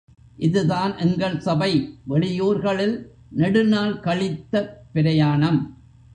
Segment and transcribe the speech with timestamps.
[0.37, 1.97] இதுதான் எங்கள் சபை
[2.09, 2.95] வெளியூர்களில்
[3.29, 5.61] நெடுநாள் கழித்த பிரயாணம்.